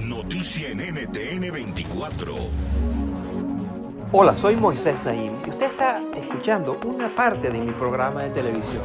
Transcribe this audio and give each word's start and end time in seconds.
Es 0.00 0.06
noticia 0.06 0.68
en 0.70 0.78
NTN 0.78 1.52
24. 1.52 2.34
Hola, 4.12 4.34
soy 4.34 4.56
Moisés 4.56 4.96
Naim 5.04 5.32
y 5.46 5.50
usted 5.50 5.66
está 5.66 6.02
escuchando 6.16 6.78
una 6.84 7.14
parte 7.14 7.50
de 7.50 7.60
mi 7.60 7.72
programa 7.72 8.22
de 8.22 8.30
televisión. 8.30 8.82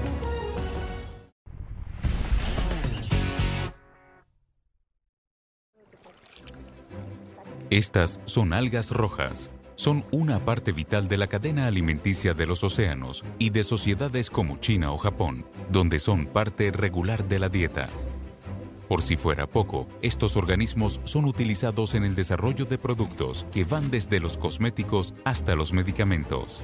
Estas 7.70 8.20
son 8.26 8.54
algas 8.54 8.92
rojas. 8.92 9.52
Son 9.76 10.06
una 10.12 10.44
parte 10.44 10.72
vital 10.72 11.08
de 11.08 11.18
la 11.18 11.28
cadena 11.28 11.68
alimenticia 11.68 12.34
de 12.34 12.46
los 12.46 12.64
océanos 12.64 13.26
y 13.40 13.50
de 13.50 13.64
sociedades 13.64 14.30
como 14.30 14.58
China 14.58 14.92
o 14.92 14.98
Japón, 14.98 15.46
donde 15.70 16.00
son 16.00 16.28
parte 16.28 16.72
regular 16.72 17.26
de 17.28 17.40
la 17.40 17.50
dieta. 17.50 17.90
Por 18.88 19.02
si 19.02 19.18
fuera 19.18 19.48
poco, 19.48 19.88
estos 20.02 20.38
organismos 20.38 21.00
son 21.06 21.26
utilizados 21.26 21.96
en 21.96 22.04
el 22.04 22.14
desarrollo 22.14 22.66
de 22.66 22.78
productos 22.78 23.48
que 23.52 23.64
van 23.64 23.90
desde 23.90 24.20
los 24.20 24.38
cosméticos 24.38 25.16
hasta 25.24 25.56
los 25.56 25.74
medicamentos. 25.74 26.64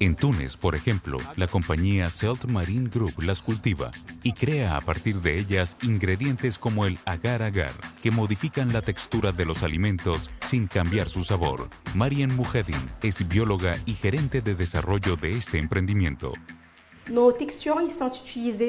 En 0.00 0.14
Túnez, 0.14 0.56
por 0.56 0.76
ejemplo, 0.76 1.18
la 1.36 1.48
compañía 1.48 2.08
Celt 2.10 2.44
Marine 2.44 2.88
Group 2.88 3.20
las 3.20 3.42
cultiva 3.42 3.90
y 4.22 4.32
crea 4.32 4.76
a 4.76 4.80
partir 4.80 5.20
de 5.20 5.38
ellas 5.38 5.76
ingredientes 5.82 6.56
como 6.56 6.86
el 6.86 6.98
agar-agar, 7.04 7.74
que 8.00 8.12
modifican 8.12 8.72
la 8.72 8.80
textura 8.80 9.32
de 9.32 9.44
los 9.44 9.64
alimentos 9.64 10.30
sin 10.46 10.68
cambiar 10.68 11.08
su 11.08 11.24
sabor. 11.24 11.68
Marian 11.94 12.34
Mujahedin 12.34 12.90
es 13.02 13.26
bióloga 13.26 13.76
y 13.86 13.94
gerente 13.94 14.40
de 14.40 14.54
desarrollo 14.54 15.16
de 15.16 15.36
este 15.36 15.58
emprendimiento. 15.58 16.32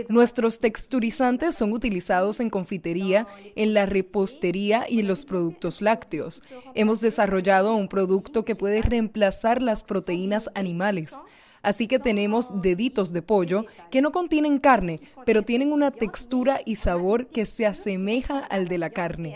Nuestros 0.10 0.60
texturizantes 0.60 1.56
son 1.56 1.74
utilizados 1.74 2.40
en 2.40 2.50
confitería, 2.50 3.28
en 3.56 3.74
la 3.74 3.86
repostería 3.86 4.86
y 4.90 5.02
en 5.02 5.08
los 5.08 5.26
productos 5.26 5.82
lácteos. 5.82 6.42
Hemos 6.76 7.02
desarrollado 7.02 7.76
un 7.76 7.88
producto 7.88 8.46
que 8.46 8.56
puede 8.56 8.82
reemplazar 8.82 9.62
las 9.62 9.84
proteínas 9.84 10.50
animales. 10.56 11.16
Así 11.62 11.88
que 11.88 12.00
tenemos 12.00 12.62
deditos 12.62 13.12
de 13.12 13.22
pollo 13.22 13.66
que 13.92 14.02
no 14.02 14.12
contienen 14.12 14.60
carne, 14.60 15.02
pero 15.26 15.44
tienen 15.44 15.74
una 15.74 15.92
textura 15.92 16.62
y 16.66 16.78
sabor 16.78 17.28
que 17.28 17.46
se 17.46 17.66
asemeja 17.66 18.40
al 18.40 18.68
de 18.68 18.78
la 18.78 18.90
carne. 18.92 19.36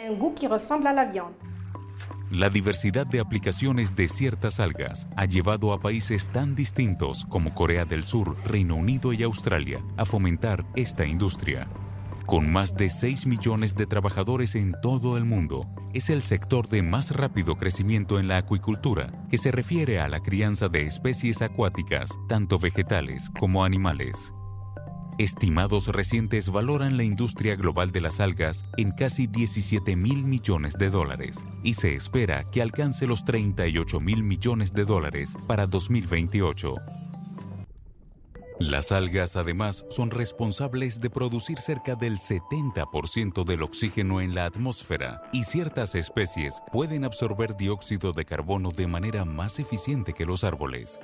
La 2.34 2.50
diversidad 2.50 3.06
de 3.06 3.20
aplicaciones 3.20 3.96
de 3.96 4.10
ciertas 4.10 4.60
algas 4.60 5.08
ha 5.16 5.26
llevado 5.26 5.72
a 5.72 5.80
países 5.80 6.32
tan 6.32 6.56
distintos 6.56 7.26
como 7.30 7.54
Corea 7.54 7.86
del 7.86 8.02
Sur, 8.02 8.36
Reino 8.44 8.74
Unido 8.76 9.14
y 9.14 9.22
Australia 9.22 9.86
a 9.98 10.06
fomentar 10.06 10.66
esta 10.76 11.06
industria. 11.06 11.68
Con 12.26 12.52
más 12.52 12.74
de 12.74 12.90
6 12.90 13.28
millones 13.28 13.76
de 13.76 13.86
trabajadores 13.86 14.56
en 14.56 14.74
todo 14.82 15.16
el 15.16 15.26
mundo, 15.26 15.68
es 15.94 16.10
el 16.10 16.24
sector 16.24 16.70
de 16.70 16.82
más 16.82 17.12
rápido 17.12 17.56
crecimiento 17.56 18.20
en 18.20 18.28
la 18.28 18.38
acuicultura, 18.38 19.12
que 19.30 19.38
se 19.38 19.52
refiere 19.52 20.00
a 20.00 20.08
la 20.08 20.20
crianza 20.20 20.70
de 20.70 20.88
especies 20.88 21.44
acuáticas, 21.44 22.18
tanto 22.28 22.58
vegetales 22.58 23.30
como 23.38 23.64
animales. 23.64 24.34
Estimados 25.19 25.90
recientes 25.90 26.50
valoran 26.50 26.97
la 26.97 27.03
industria 27.03 27.56
global 27.56 27.91
de 27.91 28.01
las 28.01 28.19
algas 28.19 28.66
en 28.78 28.90
casi 28.90 29.28
17 29.28 29.96
mil 29.96 30.24
millones 30.24 30.74
de 30.74 30.90
dólares 30.90 31.46
y 31.62 31.75
se 31.75 31.94
espera 31.94 32.50
que 32.50 32.63
alcance 32.63 33.06
los 33.06 33.24
38 33.24 34.00
mil 34.00 34.24
millones 34.24 34.74
de 34.74 34.85
dólares 34.85 35.35
para 35.47 35.68
2028. 35.68 36.75
Las 38.59 38.91
algas 38.91 39.35
además 39.35 39.85
son 39.90 40.09
responsables 40.09 41.00
de 41.00 41.12
producir 41.12 41.59
cerca 41.59 41.95
del 41.95 42.18
70% 42.18 43.44
del 43.44 43.62
oxígeno 43.62 44.19
en 44.19 44.34
la 44.34 44.45
atmósfera 44.45 45.22
y 45.31 45.44
ciertas 45.44 45.94
especies 45.94 46.62
pueden 46.72 47.03
absorber 47.03 47.56
dióxido 47.56 48.13
de 48.13 48.25
carbono 48.25 48.72
de 48.72 48.88
manera 48.88 49.25
más 49.25 49.59
eficiente 49.59 50.13
que 50.13 50.25
los 50.25 50.44
árboles. 50.44 51.00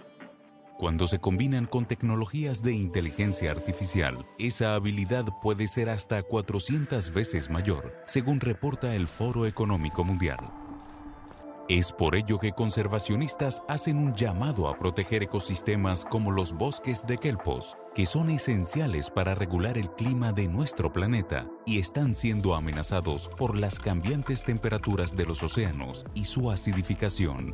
Cuando 0.80 1.08
se 1.08 1.20
combinan 1.20 1.66
con 1.66 1.86
tecnologías 1.86 2.64
de 2.64 2.72
inteligencia 2.72 3.52
artificial, 3.52 4.26
esa 4.38 4.76
habilidad 4.76 5.26
puede 5.42 5.68
ser 5.68 5.90
hasta 5.90 6.24
400 6.24 7.14
veces 7.14 7.50
mayor, 7.50 7.94
según 8.06 8.40
reporta 8.40 8.96
el 8.96 9.10
Foro 9.10 9.46
Económico 9.46 10.06
Mundial. 10.06 10.40
Es 11.68 11.92
por 11.92 12.16
ello 12.16 12.40
que 12.40 12.54
conservacionistas 12.54 13.62
hacen 13.68 13.98
un 13.98 14.16
llamado 14.16 14.70
a 14.70 14.80
proteger 14.80 15.22
ecosistemas 15.22 16.06
como 16.06 16.32
los 16.32 16.54
bosques 16.54 17.06
de 17.06 17.18
kelpos, 17.18 17.76
que 17.94 18.06
son 18.06 18.30
esenciales 18.30 19.10
para 19.10 19.36
regular 19.36 19.78
el 19.78 19.92
clima 19.92 20.32
de 20.32 20.48
nuestro 20.48 20.94
planeta 20.94 21.46
y 21.66 21.80
están 21.80 22.16
siendo 22.16 22.56
amenazados 22.56 23.30
por 23.38 23.58
las 23.58 23.80
cambiantes 23.80 24.44
temperaturas 24.46 25.14
de 25.14 25.26
los 25.26 25.44
océanos 25.44 26.06
y 26.14 26.24
su 26.24 26.50
acidificación. 26.50 27.54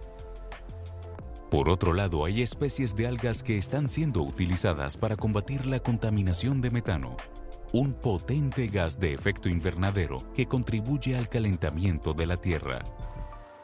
Por 1.50 1.70
otro 1.70 1.94
lado, 1.94 2.26
hay 2.26 2.42
especies 2.42 2.96
de 2.96 3.08
algas 3.08 3.44
que 3.44 3.58
están 3.58 3.90
siendo 3.90 4.22
utilizadas 4.22 4.98
para 4.98 5.16
combatir 5.16 5.66
la 5.68 5.80
contaminación 5.80 6.62
de 6.62 6.72
metano, 6.72 7.16
un 7.72 7.94
potente 7.94 8.68
gas 8.68 9.00
de 9.00 9.14
efecto 9.14 9.48
invernadero 9.48 10.34
que 10.34 10.48
contribuye 10.48 11.16
al 11.16 11.30
calentamiento 11.30 12.14
de 12.14 12.26
la 12.26 12.38
Tierra. 12.38 12.84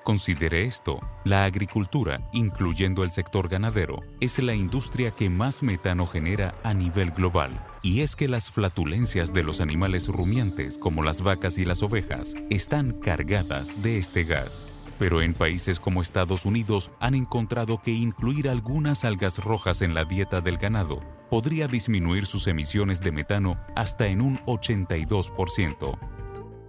Considere 0.03 0.66
esto, 0.66 1.00
la 1.25 1.44
agricultura, 1.44 2.28
incluyendo 2.34 3.03
el 3.03 3.12
sector 3.12 3.47
ganadero, 3.47 4.00
es 4.20 4.40
la 4.40 4.56
industria 4.56 5.12
que 5.12 5.30
más 5.30 5.62
metano 5.62 6.08
genera 6.08 6.56
a 6.64 6.74
nivel 6.74 7.12
global. 7.12 7.64
Y 7.84 8.02
es 8.02 8.16
que 8.16 8.28
las 8.28 8.50
flatulencias 8.50 9.31
de 9.31 9.44
los 9.44 9.62
animales 9.62 10.08
rumiantes, 10.08 10.80
como 10.80 11.03
las 11.03 11.22
vacas 11.22 11.59
y 11.59 11.66
las 11.66 11.84
ovejas, 11.84 12.34
están 12.50 12.94
cargadas 12.94 13.81
de 13.84 14.00
este 14.00 14.24
gas 14.24 14.68
pero 15.02 15.24
en 15.24 15.34
países 15.34 15.80
como 15.80 16.04
Estados 16.04 16.46
Unidos 16.46 16.92
han 17.00 17.16
encontrado 17.16 17.82
que 17.82 17.90
incluir 17.90 18.48
algunas 18.48 19.04
algas 19.04 19.40
rojas 19.40 19.82
en 19.82 19.96
la 19.96 20.06
dieta 20.06 20.42
del 20.42 20.58
ganado 20.58 21.02
podría 21.28 21.68
disminuir 21.68 22.28
sus 22.28 22.46
emisiones 22.46 23.02
de 23.02 23.12
metano 23.12 23.60
hasta 23.76 24.06
en 24.06 24.22
un 24.22 24.38
82%. 24.46 25.98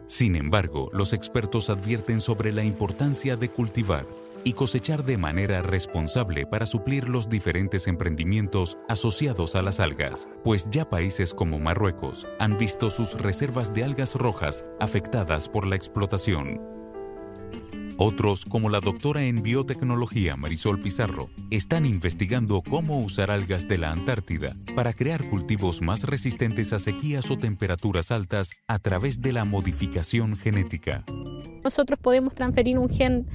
Sin 0.07 0.35
embargo, 0.35 0.89
los 0.95 1.13
expertos 1.13 1.69
advierten 1.69 2.23
sobre 2.23 2.53
la 2.53 2.65
importancia 2.65 3.37
de 3.37 3.51
cultivar 3.51 4.07
y 4.45 4.55
cosechar 4.55 5.05
de 5.05 5.19
manera 5.19 5.61
responsable 5.61 6.47
para 6.47 6.65
suplir 6.65 7.11
los 7.11 7.29
diferentes 7.29 7.87
emprendimientos 7.87 8.79
asociados 8.89 9.57
a 9.57 9.61
las 9.61 9.79
algas, 9.79 10.27
pues 10.43 10.71
ya 10.71 10.89
países 10.89 11.35
como 11.35 11.59
Marruecos 11.59 12.27
han 12.39 12.57
visto 12.57 12.89
sus 12.89 13.13
reservas 13.13 13.75
de 13.75 13.85
algas 13.85 14.15
rojas 14.15 14.65
afectadas 14.81 15.51
por 15.51 15.67
la 15.67 15.77
explotación. 15.77 16.82
Otros, 17.99 18.45
como 18.47 18.71
la 18.71 18.81
doctora 18.81 19.23
en 19.23 19.43
biotecnología 19.43 20.37
Marisol 20.37 20.81
Pizarro, 20.81 21.29
están 21.51 21.87
investigando 21.87 22.63
cómo 22.63 23.01
usar 23.01 23.31
algas 23.31 23.69
de 23.69 23.79
la 23.79 23.93
Antártida 23.93 24.55
para 24.75 24.93
crear 24.93 25.29
cultivos 25.29 25.83
más 25.83 26.05
resistentes 26.05 26.73
a 26.73 26.79
sequías 26.79 27.31
o 27.31 27.39
temperaturas 27.39 28.11
altas 28.11 28.51
a 28.67 28.79
través 28.79 29.21
de 29.21 29.33
la 29.33 29.45
modificación 29.45 30.37
genética. 30.37 31.05
Nosotros 31.63 31.99
podemos 32.01 32.35
transferir 32.35 32.79
un 32.79 32.89
gen 32.89 33.27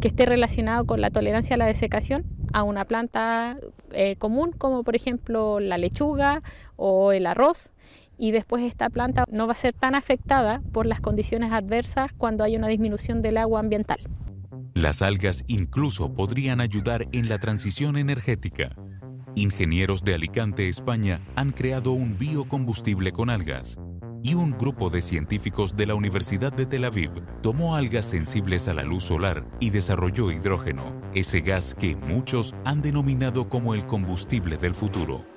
que 0.00 0.08
esté 0.08 0.26
relacionado 0.26 0.86
con 0.86 1.00
la 1.00 1.10
tolerancia 1.10 1.54
a 1.54 1.58
la 1.58 1.66
desecación 1.66 2.24
a 2.52 2.62
una 2.62 2.84
planta 2.84 3.58
eh, 3.90 4.16
común, 4.16 4.52
como 4.52 4.84
por 4.84 4.94
ejemplo 4.96 5.60
la 5.60 5.76
lechuga 5.76 6.42
o 6.76 7.12
el 7.12 7.26
arroz, 7.26 7.72
y 8.18 8.30
después 8.30 8.62
esta 8.62 8.90
planta 8.90 9.24
no 9.30 9.46
va 9.46 9.52
a 9.52 9.56
ser 9.56 9.74
tan 9.74 9.94
afectada 9.94 10.62
por 10.72 10.86
las 10.86 11.00
condiciones 11.00 11.52
adversas 11.52 12.12
cuando 12.16 12.44
hay 12.44 12.56
una 12.56 12.68
disminución 12.68 13.22
del 13.22 13.38
agua 13.38 13.60
ambiental. 13.60 13.98
Las 14.74 15.02
algas 15.02 15.44
incluso 15.46 16.14
podrían 16.14 16.60
ayudar 16.60 17.06
en 17.12 17.28
la 17.28 17.38
transición 17.38 17.96
energética. 17.96 18.74
Ingenieros 19.36 20.04
de 20.04 20.14
Alicante, 20.14 20.68
España, 20.68 21.20
han 21.36 21.52
creado 21.52 21.92
un 21.92 22.18
biocombustible 22.18 23.12
con 23.12 23.30
algas. 23.30 23.78
Y 24.22 24.34
un 24.34 24.52
grupo 24.52 24.90
de 24.90 25.02
científicos 25.02 25.76
de 25.76 25.86
la 25.86 25.94
Universidad 25.94 26.52
de 26.52 26.66
Tel 26.66 26.84
Aviv 26.84 27.10
tomó 27.42 27.76
algas 27.76 28.06
sensibles 28.06 28.68
a 28.68 28.74
la 28.74 28.82
luz 28.82 29.04
solar 29.04 29.46
y 29.60 29.70
desarrolló 29.70 30.30
hidrógeno, 30.30 31.00
ese 31.14 31.40
gas 31.40 31.74
que 31.78 31.94
muchos 31.94 32.54
han 32.64 32.80
denominado 32.80 33.48
como 33.48 33.74
el 33.74 33.86
combustible 33.86 34.56
del 34.56 34.74
futuro. 34.74 35.33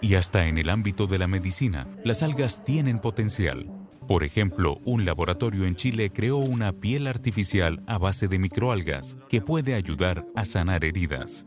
Y 0.00 0.14
hasta 0.14 0.46
en 0.46 0.58
el 0.58 0.70
ámbito 0.70 1.06
de 1.06 1.18
la 1.18 1.26
medicina, 1.26 1.86
las 2.04 2.22
algas 2.22 2.64
tienen 2.64 2.98
potencial. 2.98 3.70
Por 4.06 4.24
ejemplo, 4.24 4.80
un 4.84 5.04
laboratorio 5.04 5.66
en 5.66 5.74
Chile 5.74 6.10
creó 6.10 6.38
una 6.38 6.72
piel 6.72 7.06
artificial 7.06 7.82
a 7.86 7.98
base 7.98 8.28
de 8.28 8.38
microalgas 8.38 9.18
que 9.28 9.40
puede 9.42 9.74
ayudar 9.74 10.24
a 10.34 10.44
sanar 10.44 10.84
heridas. 10.84 11.46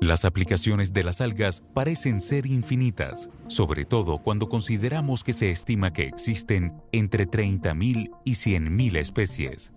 Las 0.00 0.24
aplicaciones 0.24 0.92
de 0.92 1.04
las 1.04 1.20
algas 1.20 1.62
parecen 1.74 2.20
ser 2.20 2.46
infinitas, 2.46 3.30
sobre 3.46 3.84
todo 3.84 4.18
cuando 4.18 4.48
consideramos 4.48 5.22
que 5.22 5.32
se 5.32 5.52
estima 5.52 5.92
que 5.92 6.08
existen 6.08 6.72
entre 6.90 7.28
30.000 7.28 8.10
y 8.24 8.32
100.000 8.32 8.96
especies. 8.96 9.72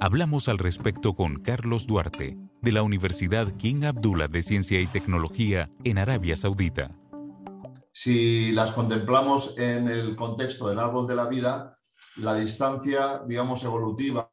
Hablamos 0.00 0.48
al 0.48 0.56
respecto 0.56 1.14
con 1.14 1.40
Carlos 1.40 1.86
Duarte, 1.86 2.38
de 2.62 2.72
la 2.72 2.82
Universidad 2.82 3.52
King 3.58 3.84
Abdullah 3.84 4.28
de 4.28 4.42
Ciencia 4.42 4.80
y 4.80 4.86
Tecnología 4.86 5.68
en 5.84 5.98
Arabia 5.98 6.34
Saudita. 6.36 6.96
Si 7.98 8.52
las 8.52 8.72
contemplamos 8.72 9.56
en 9.56 9.88
el 9.88 10.14
contexto 10.14 10.68
del 10.68 10.78
árbol 10.78 11.06
de 11.06 11.14
la 11.14 11.24
vida, 11.24 11.78
la 12.16 12.34
distancia, 12.34 13.22
digamos, 13.26 13.64
evolutiva 13.64 14.30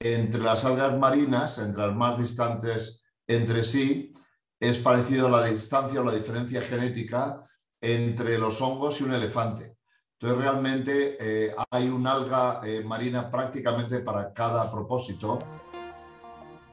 entre 0.00 0.42
las 0.42 0.64
algas 0.64 0.98
marinas, 0.98 1.60
entre 1.60 1.86
las 1.86 1.94
más 1.94 2.18
distantes 2.18 3.04
entre 3.28 3.62
sí, 3.62 4.12
es 4.58 4.78
parecido 4.78 5.28
a 5.28 5.30
la 5.30 5.46
distancia 5.46 6.00
o 6.00 6.04
la 6.04 6.12
diferencia 6.12 6.60
genética 6.60 7.46
entre 7.80 8.36
los 8.36 8.60
hongos 8.60 9.00
y 9.00 9.04
un 9.04 9.14
elefante. 9.14 9.76
Entonces, 10.18 10.44
realmente 10.44 11.16
eh, 11.20 11.54
hay 11.70 11.88
un 11.88 12.04
alga 12.04 12.62
eh, 12.64 12.82
marina 12.84 13.30
prácticamente 13.30 14.00
para 14.00 14.32
cada 14.32 14.68
propósito. 14.72 15.38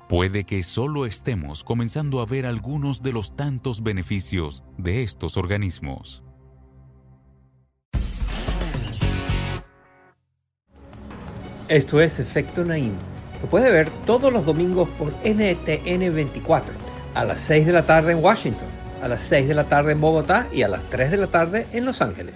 Puede 0.07 0.45
que 0.45 0.63
solo 0.63 1.05
estemos 1.05 1.65
comenzando 1.65 2.21
a 2.21 2.25
ver 2.25 2.45
algunos 2.45 3.03
de 3.03 3.11
los 3.11 3.35
tantos 3.35 3.83
beneficios 3.83 4.63
de 4.77 5.03
estos 5.03 5.35
organismos. 5.35 6.23
Esto 11.67 11.99
es 11.99 12.21
Efecto 12.21 12.63
Naim. 12.63 12.93
Lo 13.41 13.49
puede 13.49 13.69
ver 13.69 13.89
todos 14.05 14.31
los 14.31 14.45
domingos 14.45 14.87
por 14.97 15.11
NTN 15.25 16.15
24, 16.15 16.71
a 17.13 17.25
las 17.25 17.41
6 17.41 17.65
de 17.65 17.73
la 17.73 17.85
tarde 17.85 18.13
en 18.13 18.23
Washington, 18.23 18.69
a 19.03 19.09
las 19.09 19.23
6 19.23 19.49
de 19.49 19.55
la 19.55 19.65
tarde 19.65 19.91
en 19.91 19.99
Bogotá 19.99 20.47
y 20.53 20.61
a 20.61 20.69
las 20.69 20.83
3 20.89 21.11
de 21.11 21.17
la 21.17 21.27
tarde 21.27 21.67
en 21.73 21.83
Los 21.83 22.01
Ángeles. 22.01 22.35